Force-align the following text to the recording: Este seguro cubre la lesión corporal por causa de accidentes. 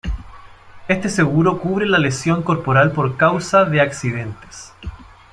Este 0.87 1.09
seguro 1.09 1.59
cubre 1.59 1.85
la 1.85 1.99
lesión 1.99 2.41
corporal 2.41 2.91
por 2.91 3.17
causa 3.17 3.65
de 3.65 3.81
accidentes. 3.81 4.73